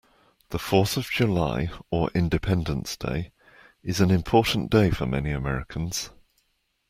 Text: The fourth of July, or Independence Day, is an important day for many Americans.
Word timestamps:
The 0.49 0.57
fourth 0.57 0.97
of 0.97 1.11
July, 1.11 1.69
or 1.91 2.09
Independence 2.15 2.97
Day, 2.97 3.31
is 3.83 4.01
an 4.01 4.09
important 4.09 4.71
day 4.71 4.89
for 4.89 5.05
many 5.05 5.29
Americans. 5.29 6.09